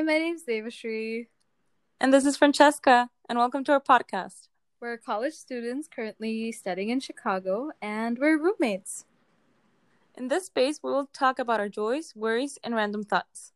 [0.00, 1.26] Hi, my name name's Devashree.
[2.00, 4.48] And this is Francesca, and welcome to our podcast.
[4.80, 9.04] We're college students currently studying in Chicago, and we're roommates.
[10.16, 13.52] In this space, we will talk about our joys, worries, and random thoughts.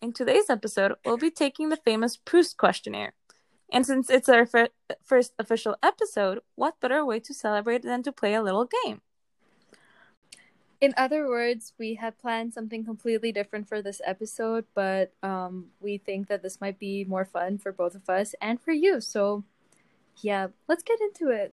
[0.00, 3.14] In today's episode, we'll be taking the famous Proust questionnaire.
[3.72, 4.68] And since it's our fir-
[5.02, 9.00] first official episode, what better way to celebrate than to play a little game?
[10.82, 15.96] In other words, we had planned something completely different for this episode, but um, we
[15.96, 19.00] think that this might be more fun for both of us and for you.
[19.00, 19.44] So,
[20.22, 21.52] yeah, let's get into it.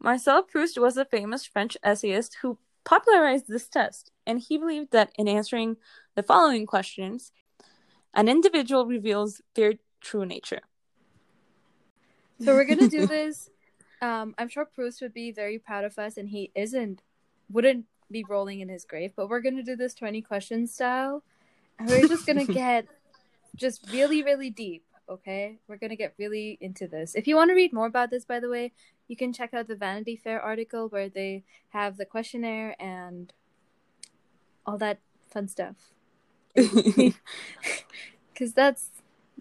[0.00, 5.10] Marcel Proust was a famous French essayist who popularized this test, and he believed that
[5.18, 5.76] in answering
[6.14, 7.32] the following questions,
[8.14, 10.60] an individual reveals their true nature.
[12.42, 13.50] So we're gonna do this.
[14.00, 17.02] Um, I'm sure Proust would be very proud of us, and he isn't,
[17.50, 19.12] wouldn't be rolling in his grave.
[19.16, 21.24] But we're gonna do this 20 question style,
[21.78, 22.86] and we're just gonna get
[23.56, 24.85] just really, really deep.
[25.08, 27.14] Okay, we're gonna get really into this.
[27.14, 28.72] If you want to read more about this, by the way,
[29.08, 33.32] you can check out the Vanity Fair article where they have the questionnaire and
[34.64, 34.98] all that
[35.28, 35.76] fun stuff.
[38.32, 38.90] Because that's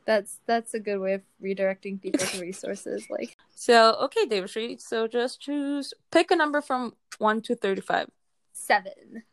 [0.06, 3.10] that's that's a good way of redirecting people to resources.
[3.10, 8.10] Like so, okay, David So just choose pick a number from one to thirty-five.
[8.54, 9.24] Seven.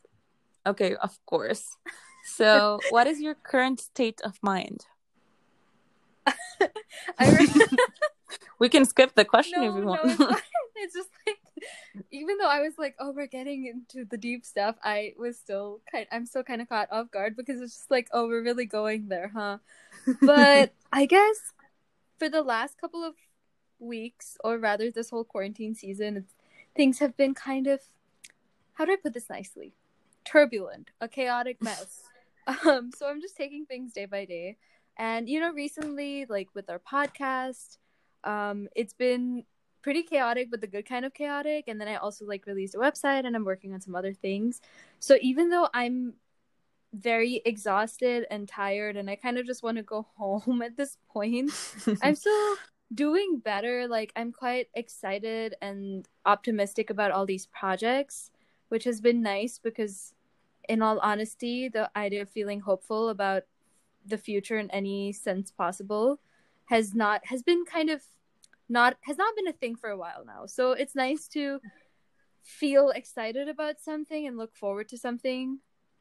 [0.66, 1.76] Okay, of course.
[2.24, 4.86] So, what is your current state of mind?
[7.20, 7.48] Re-
[8.58, 10.04] we can skip the question no, if you want.
[10.04, 10.42] No, it's,
[10.76, 11.38] it's just like
[12.10, 15.80] even though I was like, oh, we're getting into the deep stuff, I was still
[15.90, 18.66] kind I'm still kind of caught off guard because it's just like, oh, we're really
[18.66, 19.58] going there, huh?
[20.20, 21.52] But I guess
[22.18, 23.14] for the last couple of
[23.78, 26.26] weeks, or rather this whole quarantine season,
[26.76, 27.80] things have been kind of
[28.74, 29.74] how do I put this nicely?
[30.24, 32.02] Turbulent, a chaotic mess.
[32.66, 34.56] um, so I'm just taking things day by day.
[34.96, 37.78] And you know, recently, like with our podcast,
[38.24, 39.44] um, it's been
[39.82, 41.64] pretty chaotic, but the good kind of chaotic.
[41.66, 44.60] And then I also like released a website and I'm working on some other things.
[45.00, 46.14] So even though I'm
[46.92, 50.96] very exhausted and tired and I kind of just want to go home at this
[51.08, 51.50] point,
[52.02, 52.56] I'm still
[52.94, 53.88] doing better.
[53.88, 58.30] Like I'm quite excited and optimistic about all these projects,
[58.68, 60.14] which has been nice because
[60.68, 63.42] in all honesty, the idea of feeling hopeful about
[64.06, 66.20] the future in any sense possible
[66.66, 68.02] has not has been kind of
[68.68, 70.46] not has not been a thing for a while now.
[70.46, 71.60] So it's nice to
[72.42, 75.58] feel excited about something and look forward to something.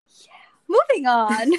[0.08, 0.52] Yeah.
[0.68, 1.52] Moving on.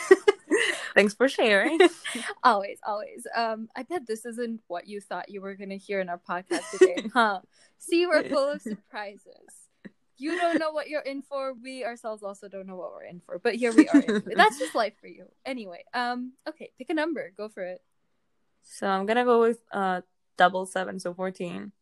[0.94, 1.78] Thanks for sharing.
[2.44, 3.26] always, always.
[3.34, 6.70] Um, I bet this isn't what you thought you were gonna hear in our podcast
[6.70, 7.41] today, huh?
[7.78, 9.61] See, we're full of surprises.
[10.18, 11.52] You don't know what you're in for.
[11.54, 13.38] We ourselves also don't know what we're in for.
[13.38, 14.20] But here we are.
[14.36, 15.26] That's just life for you.
[15.44, 17.32] Anyway, um, okay, pick a number.
[17.36, 17.82] Go for it.
[18.62, 20.02] So I'm gonna go with uh
[20.36, 21.72] double seven, so fourteen.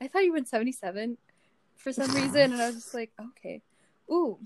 [0.00, 1.18] I thought you went seventy-seven
[1.76, 3.62] for some reason, and I was just like, okay.
[4.10, 4.38] Ooh,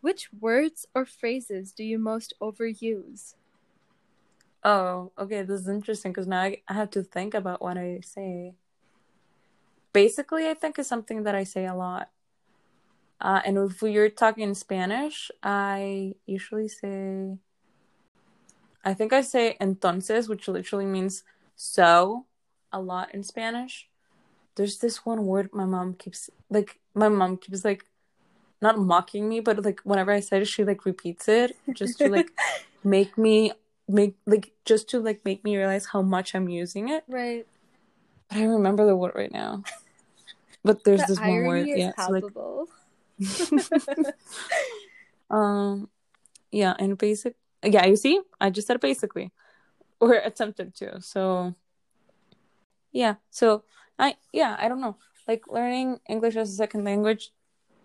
[0.00, 3.34] which words or phrases do you most overuse?
[4.64, 5.42] Oh, okay.
[5.42, 8.54] This is interesting because now I, I have to think about what I say.
[9.96, 12.10] Basically, I think is something that I say a lot.
[13.18, 17.38] Uh, and if you're talking in Spanish, I usually say,
[18.84, 21.24] I think I say entonces, which literally means
[21.54, 22.26] so
[22.70, 23.88] a lot in Spanish.
[24.56, 27.84] There's this one word my mom keeps like my mom keeps like
[28.60, 32.10] not mocking me, but like whenever I say it, she like repeats it just to
[32.10, 32.30] like
[32.84, 33.52] make me
[33.88, 37.04] make like just to like make me realize how much I'm using it.
[37.08, 37.46] Right.
[38.28, 39.62] But I remember the word right now.
[40.66, 41.92] But there's the this one word, yeah.
[41.94, 42.24] So, like...
[45.30, 45.88] um,
[46.50, 47.86] yeah, and basic, yeah.
[47.86, 49.30] You see, I just said basically
[50.00, 51.00] or attempted to.
[51.00, 51.54] So
[52.92, 53.64] yeah, so
[53.98, 54.96] I yeah, I don't know.
[55.28, 57.30] Like learning English as a second language,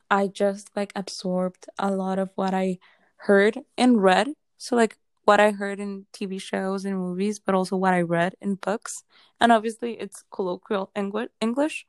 [0.10, 2.80] I just like absorbed a lot of what I
[3.18, 4.34] heard and read.
[4.58, 8.36] So like what I heard in TV shows and movies, but also what I read
[8.42, 9.04] in books.
[9.40, 11.86] And obviously it's colloquial English.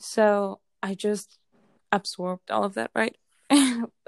[0.00, 1.38] So I just
[1.92, 3.16] absorbed all of that, right?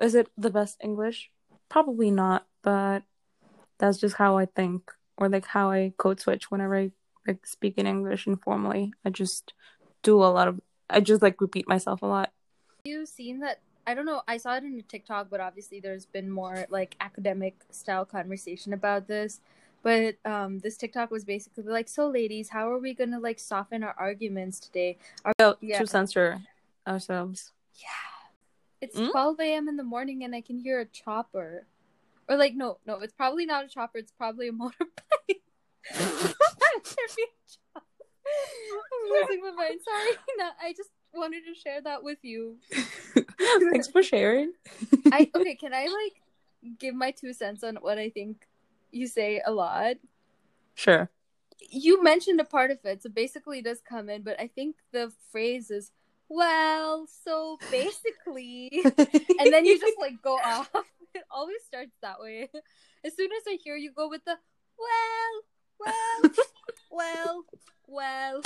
[0.01, 1.31] Is it the best English?
[1.69, 3.03] Probably not, but
[3.79, 6.91] that's just how I think or like how I code switch whenever I
[7.27, 8.93] like speak in English informally.
[9.05, 9.53] I just
[10.03, 12.33] do a lot of I just like repeat myself a lot.
[12.85, 14.23] You seen that I don't know.
[14.27, 19.09] I saw it in TikTok, but obviously there's been more like academic style conversation about
[19.09, 19.41] this.
[19.83, 23.83] But um, this TikTok was basically like, "So, ladies, how are we gonna like soften
[23.83, 24.99] our arguments today?
[25.25, 25.79] Are- oh, yeah.
[25.79, 26.41] to censor
[26.87, 27.89] ourselves." Yeah,
[28.81, 29.11] it's mm?
[29.11, 29.69] 12 a.m.
[29.69, 31.67] in the morning, and I can hear a chopper.
[32.29, 33.99] Or like, no, no, it's probably not a chopper.
[33.99, 35.41] It's probably a motorbike.
[38.35, 39.81] I'm losing my mind.
[39.83, 42.57] Sorry, no, I just wanted to share that with you.
[43.71, 44.53] Thanks for sharing.
[45.13, 45.55] I okay.
[45.55, 48.47] Can I like give my two cents on what I think
[48.93, 49.97] you say a lot?
[50.75, 51.11] Sure.
[51.71, 54.77] You mentioned a part of it, so basically it does come in, but I think
[54.93, 55.91] the phrase is
[56.29, 60.71] well, so basically, and then you just like go off.
[61.15, 62.49] It always starts that way.
[63.05, 64.39] As soon as I hear you go with the
[64.79, 65.43] well,
[65.79, 66.33] well,
[66.91, 67.45] well,
[67.87, 68.41] well.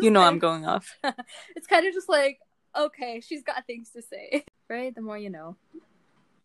[0.00, 0.96] You know I'm going off.
[1.54, 2.38] it's kind of just like,
[2.74, 4.46] okay, she's got things to say.
[4.70, 4.94] Right?
[4.94, 5.56] The more you know.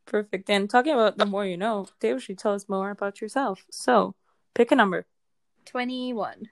[0.06, 0.50] Perfect.
[0.50, 3.66] And talking about the more you know, Dave should tell us more about yourself.
[3.72, 4.16] So,
[4.54, 5.06] pick a number.
[5.66, 6.50] 21.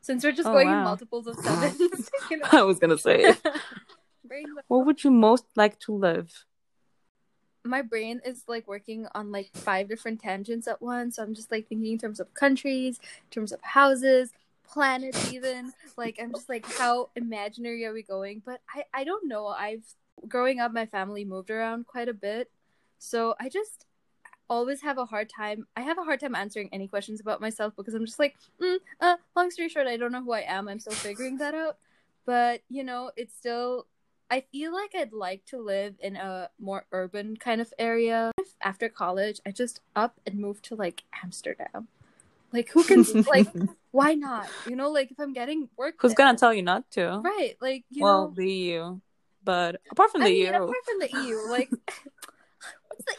[0.00, 0.78] Since we're just oh, going wow.
[0.78, 1.90] in multiples of seven.
[2.52, 3.34] I was going to say.
[4.68, 6.44] what would you most like to live?
[7.64, 11.16] my brain is like working on like five different tangents at once.
[11.16, 14.32] So I'm just like thinking in terms of countries, in terms of houses,
[14.66, 15.72] planets, even.
[15.96, 18.42] Like I'm just like, how imaginary are we going?
[18.44, 19.46] But I I don't know.
[19.46, 19.84] I've
[20.26, 22.50] growing up, my family moved around quite a bit,
[22.98, 23.86] so I just
[24.50, 25.66] always have a hard time.
[25.76, 28.78] I have a hard time answering any questions about myself because I'm just like, mm,
[29.00, 30.68] uh, long story short, I don't know who I am.
[30.68, 31.76] I'm still figuring that out.
[32.26, 33.86] But you know, it's still
[34.30, 38.32] I feel like I'd like to live in a more urban kind of area.
[38.60, 41.88] After college, I just up and move to like Amsterdam.
[42.52, 43.48] Like who can like
[43.90, 44.48] why not?
[44.68, 47.20] You know, like if I'm getting work Who's there, gonna tell you not to?
[47.24, 47.56] Right.
[47.60, 49.00] Like you well, know, the EU.
[49.44, 51.70] But apart from the I mean, EU apart from the EU, like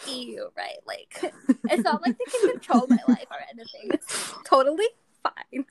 [0.05, 0.79] the EU, right?
[0.85, 1.33] Like
[1.69, 3.91] it's not like they can control my life or anything.
[3.93, 4.87] It's totally
[5.23, 5.65] fine.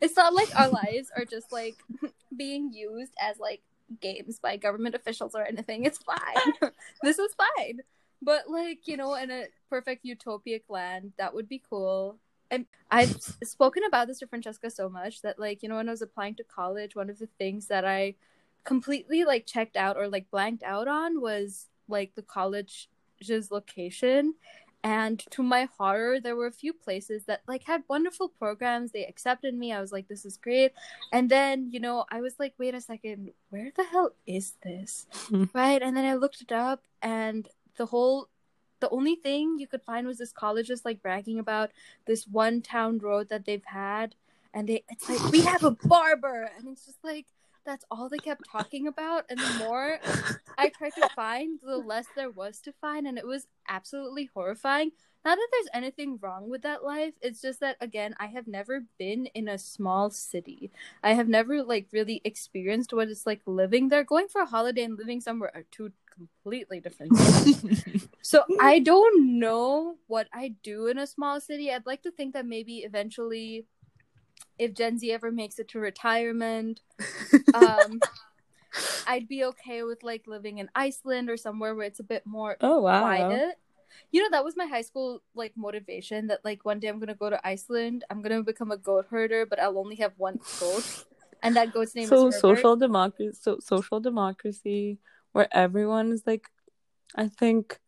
[0.00, 1.76] It's not like our lives are just like
[2.36, 3.62] being used as like
[4.00, 5.84] games by government officials or anything.
[5.84, 6.72] It's fine.
[7.02, 7.80] this is fine.
[8.22, 12.18] But like, you know, in a perfect utopic land, that would be cool.
[12.50, 15.92] And I've spoken about this to Francesca so much that like, you know, when I
[15.92, 18.14] was applying to college, one of the things that I
[18.64, 22.22] completely like checked out or like blanked out on was like the
[23.24, 24.34] college's location
[24.82, 28.92] and to my horror there were a few places that like had wonderful programs.
[28.92, 29.72] They accepted me.
[29.72, 30.72] I was like this is great.
[31.10, 35.06] And then you know i was like wait a second where the hell is this?
[35.54, 35.80] Right?
[35.82, 38.28] And then i looked it up and the whole
[38.80, 41.70] the only thing you could find was this college just like bragging about
[42.06, 44.14] this one town road that they've had
[44.52, 46.50] and they it's like we have a barber!
[46.56, 47.26] And it's just like
[47.64, 49.24] that's all they kept talking about.
[49.28, 49.98] And the more
[50.58, 53.06] I tried to find, the less there was to find.
[53.06, 54.92] And it was absolutely horrifying.
[55.24, 57.14] Not that there's anything wrong with that life.
[57.22, 60.70] It's just that, again, I have never been in a small city.
[61.02, 64.04] I have never, like, really experienced what it's like living there.
[64.04, 68.06] Going for a holiday and living somewhere are two completely different things.
[68.22, 71.72] so I don't know what I do in a small city.
[71.72, 73.64] I'd like to think that maybe eventually
[74.58, 76.80] if Gen Z ever makes it to retirement,
[77.54, 78.00] um,
[79.06, 82.56] I'd be okay with like living in Iceland or somewhere where it's a bit more
[82.60, 83.56] oh wow quiet.
[84.10, 87.14] You know, that was my high school like motivation that like one day I'm gonna
[87.14, 88.04] go to Iceland.
[88.10, 90.84] I'm gonna become a goat herder, but I'll only have one goat,
[91.42, 94.98] and that goat's name so is So social democracy, so social democracy,
[95.32, 96.48] where everyone is like,
[97.14, 97.78] I think,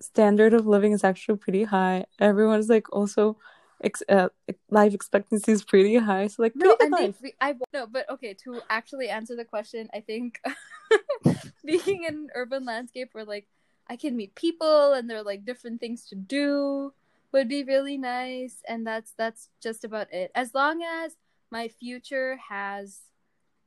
[0.00, 2.06] standard of living is actually pretty high.
[2.18, 3.38] Everyone's like also
[3.84, 4.28] ex- uh,
[4.70, 6.26] life expectancy is pretty high.
[6.26, 8.34] So like no, I think I no, but okay.
[8.44, 10.40] To actually answer the question, I think
[11.64, 13.46] being in an urban landscape where like
[13.88, 16.92] I can meet people and there are like different things to do
[17.32, 18.62] would be really nice.
[18.68, 20.30] And that's that's just about it.
[20.34, 21.16] As long as
[21.50, 23.00] my future has,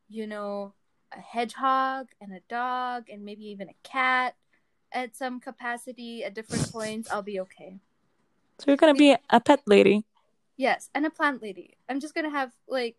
[0.10, 0.74] you know,
[1.16, 4.36] a hedgehog and a dog and maybe even a cat
[4.92, 7.78] at some capacity at different points, I'll be okay.
[8.60, 10.04] So you're gonna be a pet lady.
[10.58, 11.78] Yes, and a plant lady.
[11.88, 12.98] I'm just gonna have like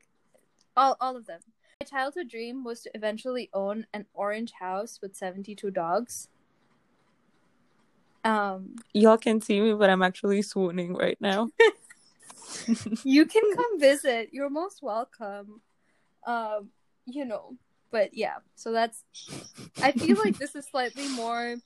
[0.76, 1.40] all all of them.
[1.80, 6.28] My childhood dream was to eventually own an orange house with 72 dogs.
[8.24, 11.50] Um, y'all can see me, but I'm actually swooning right now.
[13.04, 14.30] you can come visit.
[14.32, 15.60] You're most welcome.
[16.26, 16.70] Um,
[17.06, 17.56] you know,
[17.90, 18.38] but yeah.
[18.54, 19.04] So that's.
[19.82, 21.56] I feel like this is slightly more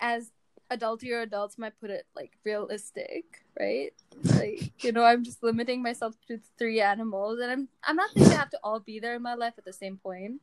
[0.00, 0.30] as
[0.70, 3.92] adultier adults might put it like realistic, right?
[4.24, 8.28] Like you know, I'm just limiting myself to three animals, and I'm I'm not saying
[8.28, 10.40] they have to all be there in my life at the same point.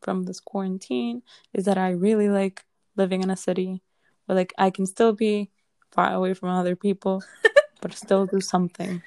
[0.00, 1.22] From this quarantine
[1.52, 2.64] is that I really like
[2.96, 3.82] living in a city
[4.26, 5.50] where like I can still be
[5.92, 7.22] far away from other people,
[7.80, 9.02] but still do something.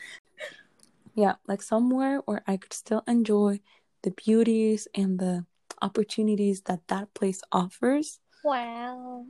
[1.16, 3.60] Yeah, like somewhere where I could still enjoy
[4.04, 5.46] the beauties and the
[5.82, 8.20] opportunities that that place offers.
[8.44, 9.26] Wow.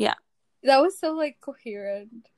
[0.00, 0.14] Yeah.
[0.62, 2.30] That was so like coherent.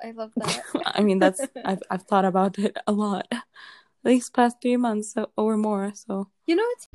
[0.00, 0.62] I love that.
[0.86, 3.26] I mean, that's I've I've thought about it a lot
[4.04, 5.90] these past three months or more.
[5.94, 6.88] So you know, it's.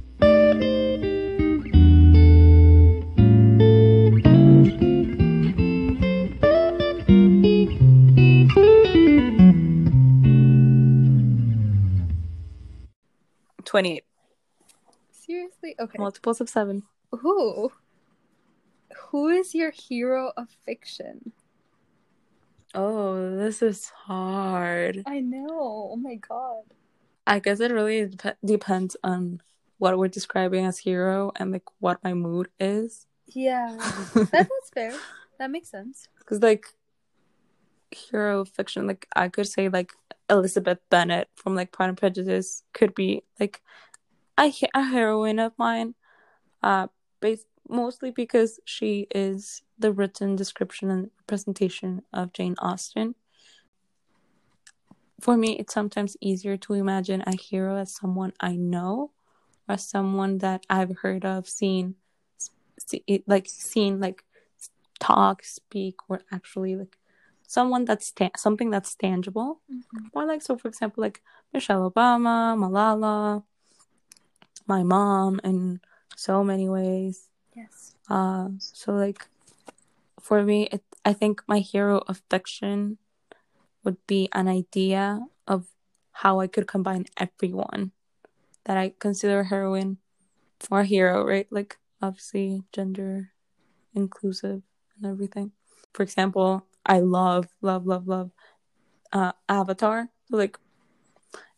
[13.65, 14.05] Twenty-eight.
[15.11, 15.75] Seriously?
[15.77, 15.97] Okay.
[15.99, 16.83] Multiples of seven.
[17.11, 17.69] Who?
[19.09, 21.31] Who is your hero of fiction?
[22.75, 25.01] Oh, this is hard.
[25.07, 25.89] I know.
[25.91, 26.63] Oh my god.
[27.25, 29.41] I guess it really dep- depends on
[29.79, 33.07] what we're describing as hero and like what my mood is.
[33.25, 33.75] Yeah,
[34.13, 34.93] that, that's fair.
[35.39, 36.07] That makes sense.
[36.19, 36.67] Because like
[37.89, 39.91] hero fiction, like I could say like
[40.29, 43.61] Elizabeth Bennet from like Pride and Prejudice could be like
[44.37, 45.95] a, a heroine of mine.
[46.61, 46.87] Uh,
[47.21, 53.15] based mostly because she is the written description and representation of Jane Austen.
[55.21, 59.11] For me, it's sometimes easier to imagine a hero as someone I know
[59.67, 61.95] or someone that I've heard of, seen,
[62.79, 64.23] see, like seen, like
[64.99, 66.97] talk, speak, or actually like
[67.47, 69.61] someone that's ta- something that's tangible.
[69.71, 70.07] Mm-hmm.
[70.13, 71.21] Or like so, for example, like
[71.53, 73.43] Michelle Obama, Malala,
[74.67, 75.81] my mom, in
[76.15, 77.29] so many ways.
[77.59, 77.95] Yes.
[78.09, 79.27] Uh, so like
[80.21, 82.97] for me, it, I think my hero of fiction
[83.83, 85.67] would be an idea of
[86.13, 87.91] how I could combine everyone
[88.65, 89.97] that I consider a heroine
[90.71, 91.47] or a hero, right?
[91.51, 93.31] Like obviously gender
[93.95, 94.63] inclusive
[94.97, 95.51] and everything.
[95.93, 98.31] For example, I love, love, love, love
[99.13, 100.09] uh Avatar.
[100.31, 100.59] Like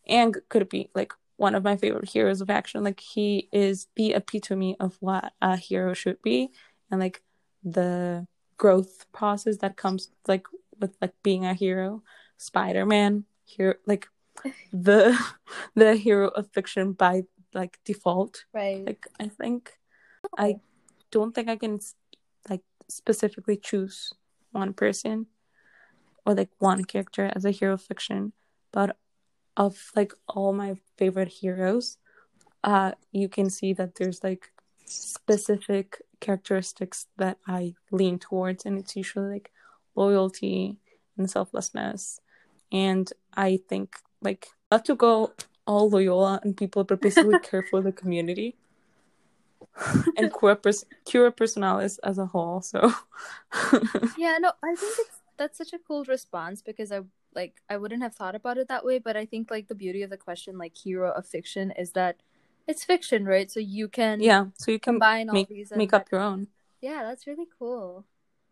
[0.06, 2.84] and could it be like one of my favorite heroes of action.
[2.84, 6.50] Like he is the epitome of what a hero should be,
[6.90, 7.20] and like
[7.64, 10.46] the growth process that comes like
[10.80, 12.02] with like being a hero.
[12.38, 14.08] Spider Man, here like
[14.72, 15.18] the
[15.74, 17.22] the hero of fiction by
[17.52, 18.44] like default.
[18.54, 18.86] Right.
[18.86, 19.72] Like I think
[20.38, 20.60] I
[21.10, 21.80] don't think I can
[22.48, 24.12] like specifically choose
[24.52, 25.26] one person
[26.24, 28.32] or like one character as a hero of fiction,
[28.72, 28.96] but
[29.56, 31.98] of like all my favorite heroes,
[32.64, 34.50] uh, you can see that there's like
[34.84, 39.52] specific characteristics that I lean towards, and it's usually like
[39.94, 40.78] loyalty
[41.16, 42.20] and selflessness.
[42.70, 45.32] And I think like not to go
[45.66, 48.56] all Loyola and people, but basically care for the community
[50.16, 52.60] and queer, pers- queer personalis as a whole.
[52.62, 52.92] So
[54.18, 57.00] yeah, no, I think it's that's such a cool response because I
[57.34, 60.02] like I wouldn't have thought about it that way, but I think like the beauty
[60.02, 62.16] of the question, like hero of fiction, is that
[62.66, 63.50] it's fiction, right?
[63.50, 66.48] So you can yeah, so you can combine make, all these make up your own.
[66.80, 68.04] Yeah, that's really cool.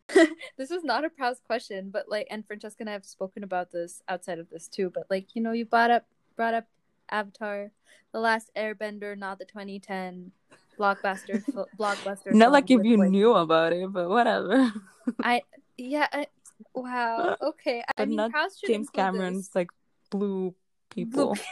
[0.57, 3.71] this is not a Proust question, but like, and Francesca and I have spoken about
[3.71, 4.91] this outside of this too.
[4.93, 6.07] But like, you know, you brought up
[6.37, 6.67] brought up
[7.11, 7.71] Avatar,
[8.13, 10.33] the last Airbender, not the 2010
[10.79, 11.45] blockbuster
[11.79, 12.33] blockbuster.
[12.33, 14.73] Not like if you like, knew about it, but whatever.
[15.23, 15.43] I
[15.77, 16.27] yeah, I,
[16.75, 17.37] Wow.
[17.43, 17.83] Okay.
[17.97, 18.33] but mean, not
[18.67, 19.55] James Cameron's this.
[19.55, 19.71] like
[20.11, 20.55] blue
[20.91, 21.35] people.
[21.35, 21.43] Blue...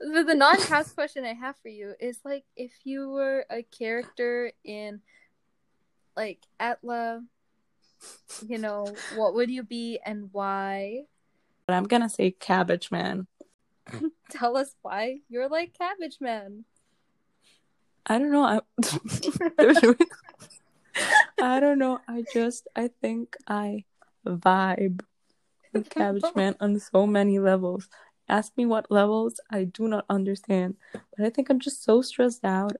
[0.14, 4.52] the, the non-cast question I have for you is like if you were a character
[4.64, 5.00] in
[6.16, 7.22] like Atla,
[8.46, 8.86] you know,
[9.16, 11.04] what would you be and why?
[11.66, 13.26] But I'm gonna say Cabbage Man.
[14.30, 16.64] Tell us why you're like Cabbage Man.
[18.06, 18.44] I don't know.
[18.44, 18.60] I...
[21.40, 22.00] I don't know.
[22.08, 23.84] I just I think I
[24.26, 25.02] vibe
[25.72, 27.88] with Cabbage Man on so many levels.
[28.28, 30.76] Ask me what levels, I do not understand.
[30.92, 32.76] But I think I'm just so stressed out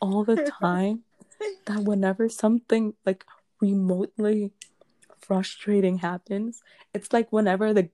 [0.00, 1.02] all the time
[1.66, 3.24] that whenever something like
[3.60, 4.52] remotely
[5.18, 6.62] frustrating happens,
[6.94, 7.90] it's like whenever the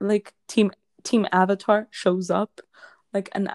[0.00, 0.72] like team
[1.04, 2.60] team avatar shows up,
[3.14, 3.50] like an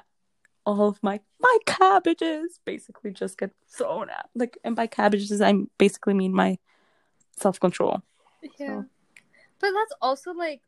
[0.66, 4.30] all of my my cabbages basically just get thrown out.
[4.36, 6.58] Like, and by cabbages, I basically mean my
[7.38, 8.02] self control.
[8.60, 8.86] Yeah, so.
[9.60, 10.62] but that's also like,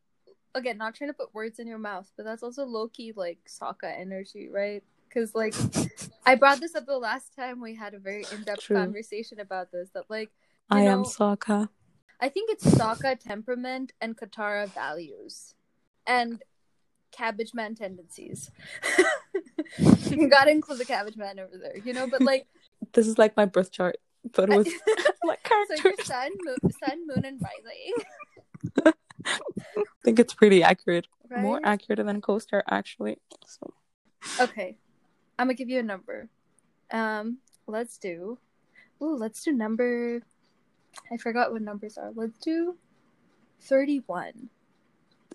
[0.55, 3.39] again, not trying to put words in your mouth, but that's also low key like
[3.47, 4.83] Sokka energy, right?
[5.07, 5.53] Because like,
[6.25, 9.71] I brought this up the last time we had a very in depth conversation about
[9.71, 9.89] this.
[9.93, 10.31] That like,
[10.69, 11.69] I know, am Sokka.
[12.19, 15.53] I think it's Sokka temperament and Katara values,
[16.07, 16.41] and
[17.11, 18.49] Cabbage Man tendencies.
[20.09, 22.07] you gotta include the Cabbage Man over there, you know.
[22.07, 22.47] But like,
[22.93, 23.97] this is like my birth chart,
[24.33, 24.67] but with
[25.23, 25.81] my characters.
[25.81, 28.93] So your sun, moon, sun, moon, and rising.
[29.25, 31.07] I think it's pretty accurate.
[31.29, 31.41] Right?
[31.41, 33.17] More accurate than co-star, actually.
[33.45, 33.73] So.
[34.39, 34.77] Okay,
[35.39, 36.29] I'm gonna give you a number.
[36.91, 38.37] Um, let's do.
[39.01, 40.21] Ooh, let's do number.
[41.11, 42.11] I forgot what numbers are.
[42.15, 42.75] Let's do
[43.61, 44.49] thirty-one.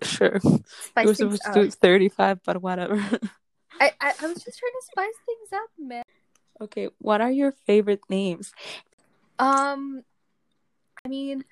[0.01, 0.39] Sure.
[0.39, 3.03] Spice you were supposed to do thirty-five, but whatever.
[3.79, 6.03] I, I I was just trying to spice things up, man.
[6.61, 8.51] Okay, what are your favorite names?
[9.37, 10.03] Um,
[11.05, 11.45] I mean,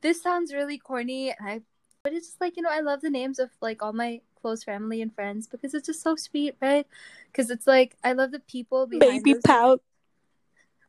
[0.00, 1.60] this sounds really corny, and I,
[2.02, 4.64] but it's just like you know, I love the names of like all my close
[4.64, 6.86] family and friends because it's just so sweet, right?
[7.30, 9.82] Because it's like I love the people baby pout.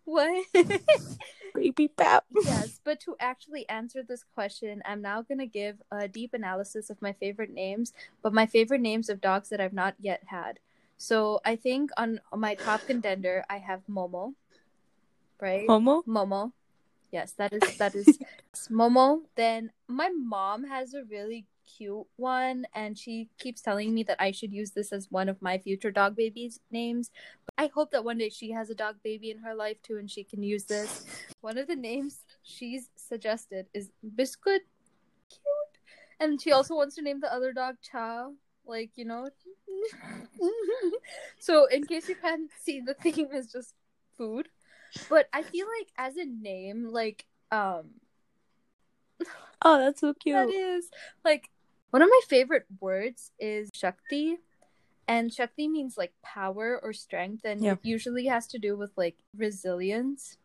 [0.05, 0.45] What?
[1.53, 2.23] baby pout.
[2.43, 7.01] yes, but to actually answer this question, I'm now gonna give a deep analysis of
[7.01, 10.59] my favorite names, but my favorite names of dogs that I've not yet had.
[10.99, 14.33] So I think on, my top contender, I have Momo.
[15.41, 15.65] Right?
[15.65, 16.03] Momo.
[16.05, 16.51] Momo.
[17.09, 18.19] Yes, that is that is
[18.69, 19.21] Momo.
[19.35, 24.31] Then my mom has a really cute one, and she keeps telling me that I
[24.31, 27.11] should use this as one of my future dog babies' names.
[27.45, 29.97] But I hope that one day she has a dog baby in her life too,
[29.97, 31.05] and she can use this.
[31.39, 34.67] One of the names she's suggested is Biscuit.
[35.29, 35.79] Cute.
[36.19, 38.33] And she also wants to name the other dog Chow.
[38.65, 39.29] Like, you know.
[41.39, 43.73] so, in case you can't see, the theme is just
[44.17, 44.49] food.
[45.09, 47.99] But I feel like as a name, like, um,
[49.61, 50.35] Oh, that's so cute.
[50.35, 50.89] That is
[51.25, 51.49] like
[51.89, 54.37] one of my favorite words is Shakti.
[55.07, 57.73] And Shakti means like power or strength, and yeah.
[57.73, 60.37] it usually has to do with like resilience.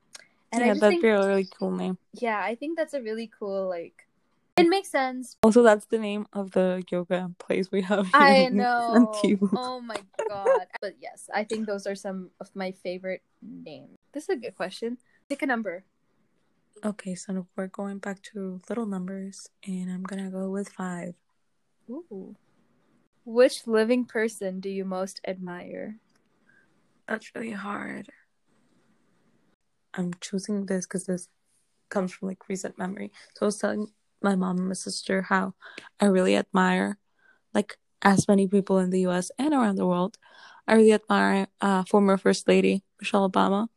[0.50, 1.98] And yeah, that'd think, be a really cool name.
[2.14, 4.06] Yeah, I think that's a really cool like.
[4.56, 5.36] It makes sense.
[5.42, 8.08] Also, that's the name of the yoga place we have.
[8.14, 9.12] I know.
[9.56, 10.66] oh my god!
[10.80, 13.98] but yes, I think those are some of my favorite names.
[14.12, 14.98] This is a good question.
[15.28, 15.84] Pick a number.
[16.84, 21.14] Okay, so we're going back to little numbers, and I'm gonna go with five.
[21.90, 22.36] Ooh.
[23.24, 25.98] Which living person do you most admire?
[27.08, 28.08] That's really hard.
[29.94, 31.28] I'm choosing this because this
[31.88, 33.12] comes from like recent memory.
[33.34, 33.88] So I was telling
[34.24, 35.54] my mom and my sister how
[36.00, 36.98] I really admire,
[37.52, 39.30] like as many people in the U.S.
[39.38, 40.18] and around the world,
[40.66, 43.68] I really admire uh, former First Lady Michelle Obama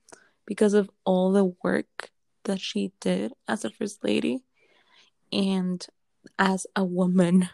[0.46, 2.10] because of all the work
[2.46, 4.44] that she did as a First Lady
[5.32, 5.86] and
[6.40, 7.50] as a woman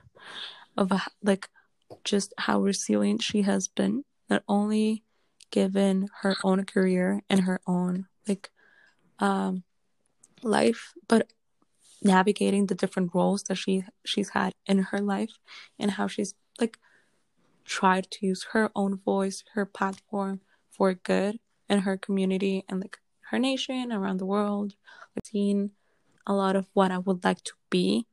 [0.78, 1.50] of a, like
[2.04, 5.04] just how resilient she has been not only
[5.52, 8.50] given her own career and her own like
[9.20, 9.64] um
[10.42, 11.32] life but
[12.04, 15.40] navigating the different roles that she she's had in her life
[15.80, 16.78] and how she's like
[17.66, 21.40] tried to use her own voice her platform for good
[21.70, 22.98] in her community and like
[23.32, 24.76] her nation around the world
[25.16, 25.72] i've seen
[26.28, 28.06] a lot of what i would like to be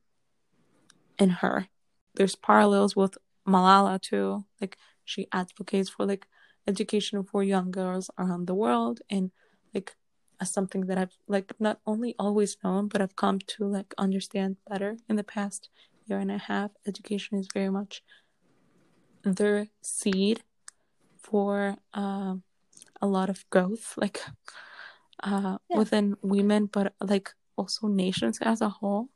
[1.19, 1.67] in her
[2.15, 4.45] there's parallels with Malala too.
[4.59, 6.27] Like she advocates for like
[6.67, 9.31] education for young girls around the world and
[9.73, 9.95] like
[10.41, 14.57] as something that I've like not only always known but I've come to like understand
[14.69, 15.69] better in the past
[16.05, 16.71] year and a half.
[16.85, 18.03] Education is very much
[19.23, 20.41] the seed
[21.19, 22.35] for uh,
[23.01, 24.21] a lot of growth, like
[25.23, 25.77] uh, yeah.
[25.77, 29.09] within women, but like also nations as a whole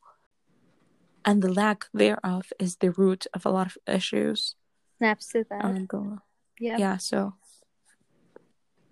[1.26, 4.56] and the lack thereof is the root of a lot of issues.
[5.00, 5.66] Snaps to that.
[5.66, 6.18] Uh,
[6.60, 6.78] yeah.
[6.78, 6.98] Yeah.
[6.98, 7.34] So,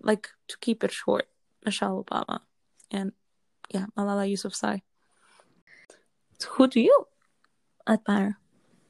[0.01, 1.27] like to keep it short,
[1.65, 2.39] Michelle Obama,
[2.91, 3.11] and
[3.69, 4.81] yeah, Malala Yousafzai.
[6.51, 7.07] Who do you
[7.87, 8.37] admire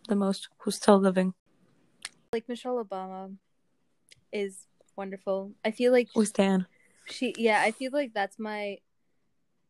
[0.08, 0.50] the most?
[0.60, 1.34] Who's still living?
[2.32, 3.36] Like Michelle Obama
[4.32, 5.52] is wonderful.
[5.64, 6.66] I feel like we stand.
[7.06, 8.80] She yeah, I feel like that's my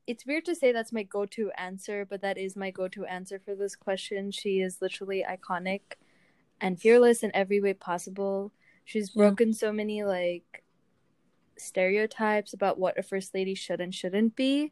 [0.06, 3.56] it's weird to say that's my go-to answer, but that is my go-to answer for
[3.56, 4.32] this question.
[4.32, 5.82] She is literally iconic
[6.60, 8.52] and fearless in every way possible.
[8.86, 9.56] She's broken yeah.
[9.56, 10.62] so many like
[11.58, 14.72] stereotypes about what a first lady should and shouldn't be.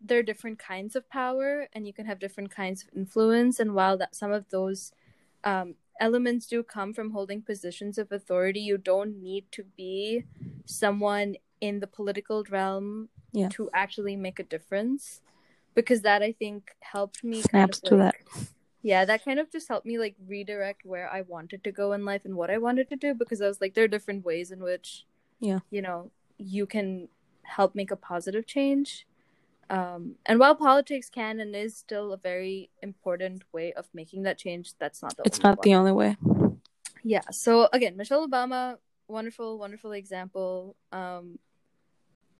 [0.00, 3.58] There are different kinds of power, and you can have different kinds of influence.
[3.58, 4.92] And while that some of those
[5.44, 10.24] um, elements do come from holding positions of authority, you don't need to be
[10.66, 13.48] someone in the political realm yeah.
[13.50, 15.22] to actually make a difference
[15.74, 18.48] because that I think helped me snaps kind of, like, to that.
[18.84, 22.04] Yeah, that kind of just helped me like redirect where I wanted to go in
[22.04, 24.50] life and what I wanted to do because I was like there are different ways
[24.50, 25.06] in which
[25.40, 27.08] yeah, you know, you can
[27.42, 29.06] help make a positive change.
[29.70, 34.38] Um, and while politics can and is still a very important way of making that
[34.38, 36.16] change, that's not the it's not the only way.
[37.02, 37.22] Yeah.
[37.32, 38.76] So again, Michelle Obama
[39.08, 40.76] wonderful, wonderful example.
[40.92, 41.38] Um,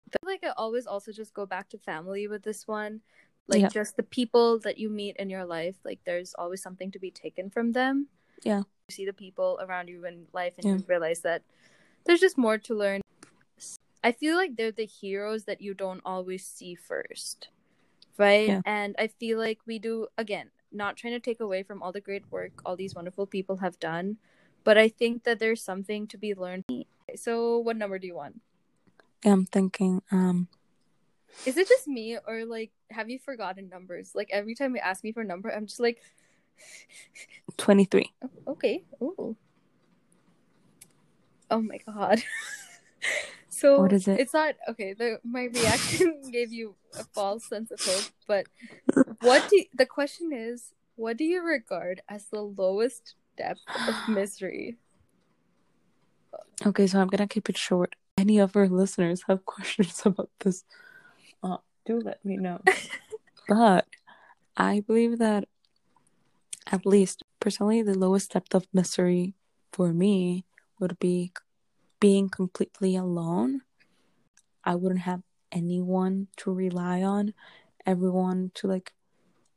[0.08, 3.00] I feel like I always also just go back to family with this one.
[3.46, 3.68] Like yeah.
[3.68, 7.10] just the people that you meet in your life, like there's always something to be
[7.10, 8.08] taken from them.
[8.42, 8.62] Yeah.
[8.88, 10.72] You see the people around you in life and yeah.
[10.76, 11.42] you realize that
[12.06, 13.00] there's just more to learn.
[14.02, 17.48] I feel like they're the heroes that you don't always see first.
[18.16, 18.48] Right?
[18.48, 18.60] Yeah.
[18.64, 22.00] And I feel like we do again, not trying to take away from all the
[22.00, 24.18] great work all these wonderful people have done,
[24.62, 26.64] but I think that there's something to be learned.
[27.16, 28.40] So, what number do you want?
[29.24, 30.48] I'm thinking um
[31.46, 34.12] Is it just me or like have you forgotten numbers?
[34.14, 36.00] Like every time you ask me for a number, I'm just like
[37.58, 38.12] 23.
[38.22, 38.84] Oh, okay.
[39.02, 39.36] Ooh.
[41.50, 42.22] Oh my god.
[43.48, 44.18] so what is it?
[44.18, 44.94] It's not okay.
[44.94, 48.46] The my reaction gave you a false sense of hope, but
[49.20, 50.72] what do you, the question is?
[50.96, 54.78] What do you regard as the lowest depth of misery?
[56.64, 57.96] Okay, so I'm gonna keep it short.
[58.16, 60.64] Any of our listeners have questions about this?
[61.42, 62.60] Uh, do let me know.
[63.48, 63.86] but
[64.56, 65.48] I believe that
[66.70, 69.34] at least personally, the lowest depth of misery
[69.72, 70.44] for me
[70.80, 71.32] would be
[72.00, 73.62] being completely alone.
[74.64, 77.34] I wouldn't have anyone to rely on,
[77.86, 78.92] everyone to like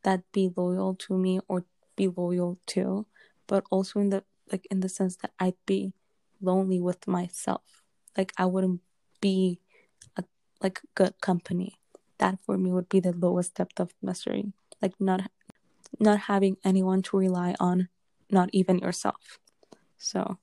[0.03, 3.07] that be loyal to me or be loyal to,
[3.47, 5.93] but also in the like in the sense that I'd be
[6.41, 7.83] lonely with myself.
[8.17, 8.81] Like I wouldn't
[9.21, 9.59] be
[10.17, 10.23] a
[10.61, 11.76] like good company.
[12.19, 14.53] That for me would be the lowest depth of misery.
[14.81, 15.29] Like not
[15.99, 17.89] not having anyone to rely on,
[18.29, 19.39] not even yourself.
[19.97, 20.37] So,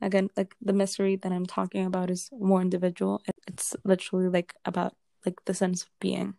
[0.00, 3.22] again, like the misery that I'm talking about is more individual.
[3.46, 4.94] It's literally like about
[5.26, 6.34] like the sense of being.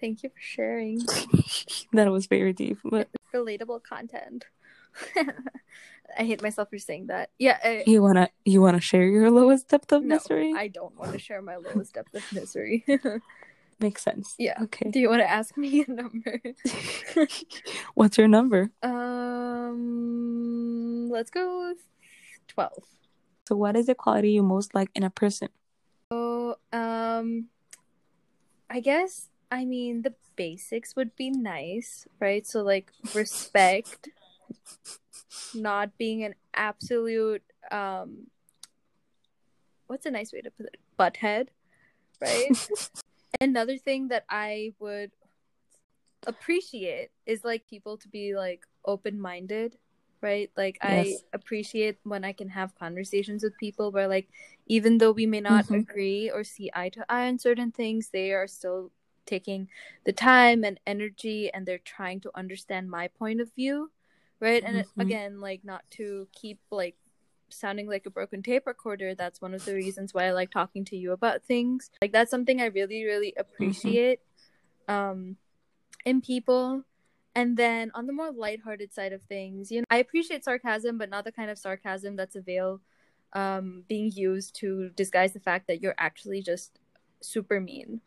[0.00, 1.00] Thank you for sharing.
[1.92, 4.44] that was very deep, but relatable content.
[6.16, 7.30] I hate myself for saying that.
[7.38, 7.58] Yeah.
[7.62, 7.84] I...
[7.86, 10.54] you wanna you wanna share your lowest depth of no, misery?
[10.56, 12.84] I don't want to share my lowest depth of misery.
[13.80, 14.34] Makes sense.
[14.38, 14.60] Yeah.
[14.62, 14.90] Okay.
[14.90, 16.40] Do you want to ask me a number?
[17.94, 18.72] What's your number?
[18.82, 19.88] Um,
[21.10, 21.78] let's go with
[22.48, 22.82] twelve.
[23.46, 25.50] So, what is the quality you most like in a person?
[26.10, 27.46] So, um,
[28.68, 32.44] I guess I mean the basics would be nice, right?
[32.44, 34.08] So, like respect,
[35.54, 38.26] not being an absolute um,
[39.88, 40.76] what's a nice way to put it?
[40.98, 41.48] Butthead,
[42.20, 42.68] right?
[43.40, 45.10] another thing that I would
[46.26, 49.76] appreciate is like people to be like open minded,
[50.20, 50.50] right?
[50.56, 51.06] Like yes.
[51.06, 54.28] I appreciate when I can have conversations with people where like
[54.66, 55.74] even though we may not mm-hmm.
[55.74, 58.90] agree or see eye to eye on certain things, they are still
[59.26, 59.68] taking
[60.04, 63.90] the time and energy and they're trying to understand my point of view
[64.40, 65.00] right and mm-hmm.
[65.00, 66.96] again like not to keep like
[67.50, 70.84] sounding like a broken tape recorder that's one of the reasons why i like talking
[70.84, 73.40] to you about things like that's something i really really mm-hmm.
[73.40, 74.20] appreciate
[74.88, 74.94] mm-hmm.
[74.94, 75.36] um
[76.04, 76.84] in people
[77.34, 81.10] and then on the more lighthearted side of things you know i appreciate sarcasm but
[81.10, 82.80] not the kind of sarcasm that's a veil
[83.32, 86.78] um being used to disguise the fact that you're actually just
[87.20, 88.00] super mean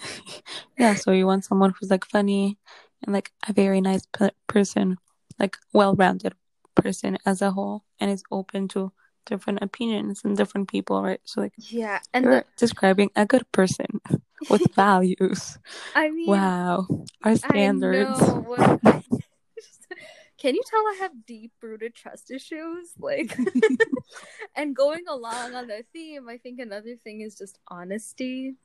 [0.78, 2.58] yeah so you want someone who's like funny
[3.02, 4.96] and like a very nice p- person
[5.38, 6.34] like well-rounded
[6.74, 8.92] person as a whole and is open to
[9.26, 11.20] different opinions and different people, right?
[11.24, 12.46] So like yeah, and you're the...
[12.56, 13.86] describing a good person
[14.50, 15.58] with values.
[15.94, 16.86] I mean, wow,
[17.22, 18.20] our standards.
[20.38, 22.90] Can you tell I have deep rooted trust issues?
[22.98, 23.38] Like,
[24.56, 28.56] and going along on the theme, I think another thing is just honesty,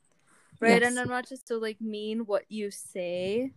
[0.60, 0.82] right?
[0.82, 0.90] Yes.
[0.90, 3.52] And I'm not just to like mean what you say.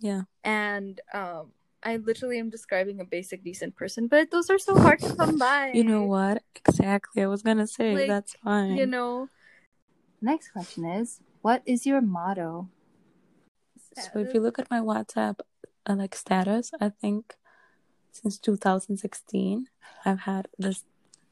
[0.00, 0.22] Yeah.
[0.44, 4.98] And um, I literally am describing a basic decent person, but those are so hard
[5.00, 5.70] to come by.
[5.74, 6.42] You know what?
[6.66, 7.22] Exactly.
[7.22, 8.76] I was gonna say like, that's fine.
[8.76, 9.28] You know.
[10.20, 12.68] Next question is, what is your motto?
[13.78, 14.10] Status?
[14.12, 15.40] So if you look at my WhatsApp
[15.86, 17.34] uh, like status, I think
[18.10, 19.68] since 2016
[20.04, 20.84] I've had this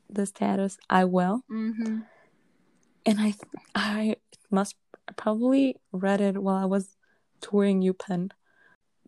[0.08, 2.00] the status I will, mm-hmm.
[3.06, 3.34] and I
[3.74, 4.16] I
[4.50, 4.76] must
[5.16, 6.96] probably read it while I was
[7.40, 8.30] touring UPenn.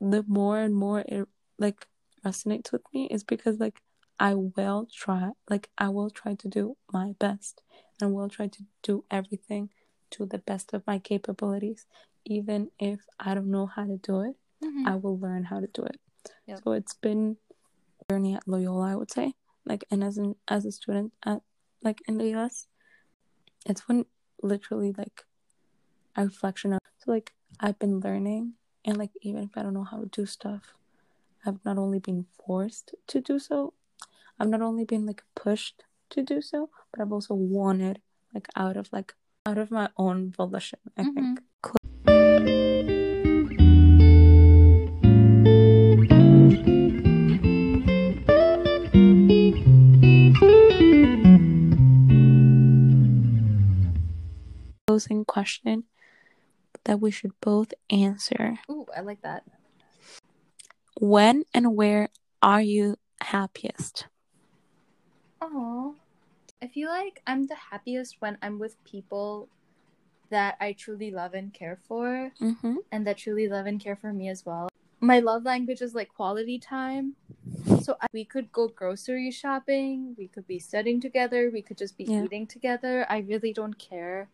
[0.00, 1.28] The more and more it
[1.59, 1.87] like
[2.24, 3.80] resonates with me is because like
[4.18, 7.62] I will try like I will try to do my best
[8.00, 9.70] and will try to do everything
[10.11, 11.87] to the best of my capabilities
[12.24, 14.87] even if I don't know how to do it mm-hmm.
[14.87, 16.00] I will learn how to do it
[16.46, 16.61] yep.
[16.62, 17.37] so it's been
[18.00, 21.42] a journey at Loyola I would say like and as an as a student at
[21.82, 22.66] like in the US
[23.66, 24.06] it's been
[24.42, 25.24] literally like
[26.16, 28.54] a reflection of so like I've been learning
[28.87, 30.75] and like even if I don't know how to do stuff
[31.44, 33.72] I've not only been forced to do so,
[34.40, 38.01] I've not only been like pushed to do so, but I've also wanted
[38.35, 39.14] like out of like
[39.46, 40.81] out of my own volition.
[40.96, 41.14] I mm-hmm.
[41.14, 41.40] think.
[54.88, 55.85] Closing question
[56.87, 58.59] that we should both answer.
[58.70, 59.44] Ooh, I like that.
[60.99, 62.09] When and where
[62.42, 64.07] are you happiest?
[65.42, 65.96] Oh,
[66.62, 69.49] I feel like I'm the happiest when I'm with people
[70.31, 72.77] that I truly love and care for, mm-hmm.
[72.90, 74.68] and that truly love and care for me as well.
[75.01, 77.14] My love language is like quality time.
[77.83, 81.96] So I, we could go grocery shopping, we could be studying together, we could just
[81.99, 82.25] be yeah.
[82.25, 83.07] eating together.
[83.09, 84.29] I really don't care.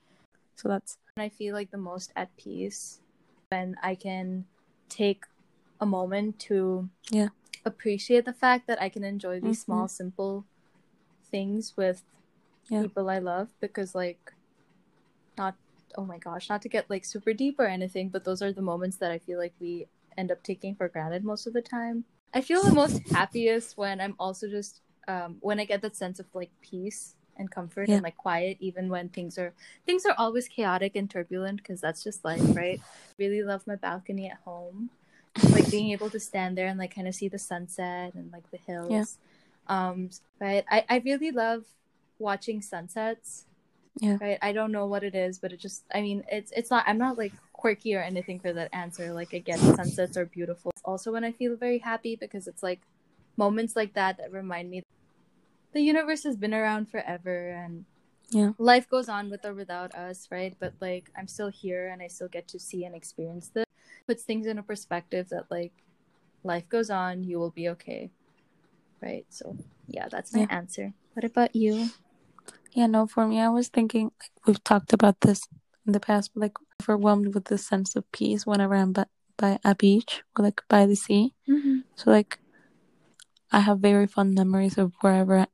[0.62, 3.00] So that's when I feel like the most at peace
[3.48, 4.44] when I can
[4.88, 5.24] take
[5.80, 7.28] a moment to yeah
[7.64, 9.72] appreciate the fact that I can enjoy these mm-hmm.
[9.72, 10.44] small simple
[11.32, 12.04] things with
[12.68, 12.82] yeah.
[12.82, 14.32] people I love because like
[15.36, 15.56] not
[15.96, 18.62] oh my gosh, not to get like super deep or anything, but those are the
[18.62, 22.04] moments that I feel like we end up taking for granted most of the time.
[22.32, 26.20] I feel the most happiest when I'm also just um when I get that sense
[26.20, 27.96] of like peace and comfort yeah.
[27.96, 29.52] and like quiet even when things are
[29.86, 32.80] things are always chaotic and turbulent because that's just life right?
[33.18, 34.90] Really love my balcony at home.
[35.50, 38.50] Like being able to stand there and like kind of see the sunset and like
[38.50, 39.18] the hills.
[39.68, 39.88] Yeah.
[39.88, 41.64] um right I, I really love
[42.18, 43.46] watching sunsets.
[44.00, 44.16] Yeah.
[44.20, 44.38] Right?
[44.40, 46.98] I don't know what it is but it just i mean it's it's not i'm
[46.98, 49.12] not like quirky or anything for that answer.
[49.12, 50.72] Like again sunsets are beautiful.
[50.84, 52.80] Also when i feel very happy because it's like
[53.36, 54.82] moments like that that remind me
[55.72, 57.84] the universe has been around forever and
[58.30, 58.52] yeah.
[58.58, 60.56] life goes on with or without us right?
[60.58, 63.66] But like i'm still here and i still get to see and experience this.
[64.06, 65.72] Puts things in a perspective that like
[66.44, 68.10] life goes on you will be okay
[69.02, 69.26] right?
[69.28, 69.56] So
[69.88, 70.46] yeah that's my yeah.
[70.50, 70.94] answer.
[71.14, 71.90] What about you?
[72.72, 75.46] Yeah no for me i was thinking like we've talked about this
[75.86, 79.06] in the past but like overwhelmed with this sense of peace whenever i'm by,
[79.36, 81.34] by a beach or like by the sea.
[81.48, 81.80] Mm-hmm.
[81.94, 82.38] so like
[83.50, 85.46] i have very fond memories of wherever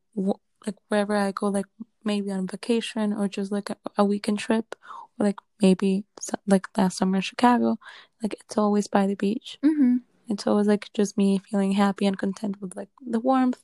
[0.69, 1.67] like wherever I go, like
[2.05, 4.75] maybe on vacation or just like a, a weekend trip,
[5.19, 6.05] or like maybe
[6.47, 7.79] like last summer in Chicago,
[8.23, 9.59] like it's always by the beach.
[9.65, 9.97] Mm-hmm.
[10.29, 13.63] It's always like just me feeling happy and content with like the warmth,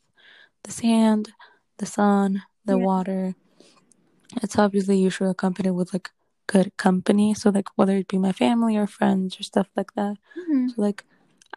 [0.63, 1.33] the sand,
[1.77, 2.85] the sun, the yeah.
[2.85, 3.35] water.
[4.43, 6.11] It's obviously usually accompanied with like
[6.47, 7.35] good company.
[7.35, 10.17] So like whether it be my family or friends or stuff like that.
[10.39, 10.69] Mm-hmm.
[10.69, 11.05] So like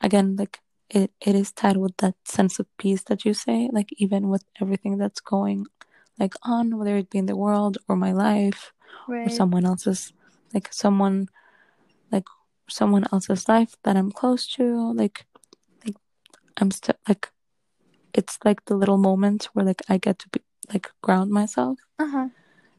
[0.01, 3.89] again, like it, it is tied with that sense of peace that you say like
[3.97, 5.65] even with everything that's going
[6.19, 8.73] like on whether it be in the world or my life
[9.07, 9.27] right.
[9.27, 10.13] or someone else's
[10.53, 11.27] like someone
[12.11, 12.25] like
[12.69, 15.25] someone else's life that i'm close to like
[15.85, 15.95] like
[16.57, 17.31] i'm still like
[18.13, 20.41] it's like the little moments where like i get to be
[20.73, 22.29] like ground myself uh-huh.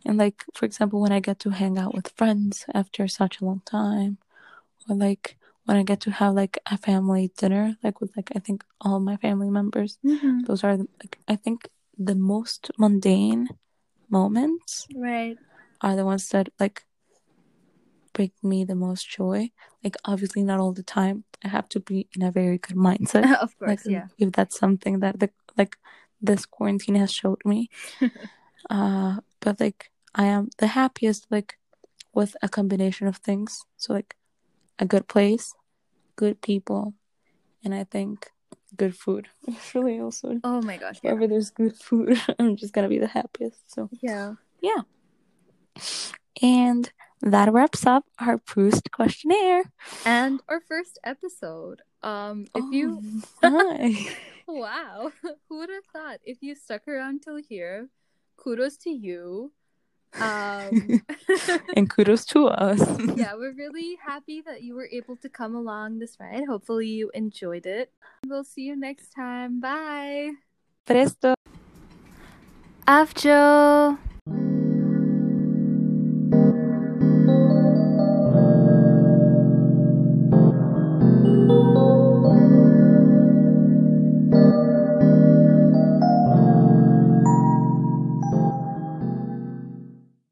[0.06, 3.44] and like for example when i get to hang out with friends after such a
[3.44, 4.18] long time
[4.88, 5.36] or like
[5.68, 9.00] when I get to have like a family dinner, like with like I think all
[9.00, 9.98] my family members.
[10.02, 10.44] Mm-hmm.
[10.46, 13.50] Those are like I think the most mundane
[14.08, 14.88] moments.
[14.96, 15.36] Right.
[15.82, 16.84] Are the ones that like
[18.14, 19.50] bring me the most joy.
[19.84, 21.24] Like obviously not all the time.
[21.44, 23.30] I have to be in a very good mindset.
[23.42, 24.06] of course, like, yeah.
[24.16, 25.28] If that's something that the
[25.58, 25.76] like
[26.22, 27.68] this quarantine has showed me.
[28.70, 31.58] uh but like I am the happiest like
[32.14, 33.66] with a combination of things.
[33.76, 34.16] So like
[34.78, 35.54] a good place,
[36.16, 36.94] good people,
[37.64, 38.30] and I think
[38.76, 39.28] good food.
[39.74, 40.40] Really also.
[40.44, 40.98] Oh my gosh!
[41.02, 41.28] Wherever yeah.
[41.28, 43.72] there's good food, I'm just gonna be the happiest.
[43.72, 44.82] So yeah, yeah.
[46.42, 49.64] And that wraps up our Proust questionnaire
[50.04, 51.82] and our first episode.
[52.02, 53.22] Um, if oh, you,
[54.46, 55.10] wow,
[55.48, 56.20] who would have thought?
[56.24, 57.88] If you stuck around till here,
[58.36, 59.52] kudos to you.
[60.14, 61.02] Um,
[61.76, 62.80] and kudos to us.
[63.16, 66.46] yeah, we're really happy that you were able to come along this ride.
[66.48, 67.92] Hopefully, you enjoyed it.
[68.26, 69.60] We'll see you next time.
[69.60, 70.32] Bye.
[70.86, 71.34] Presto.
[72.86, 73.98] Afjo.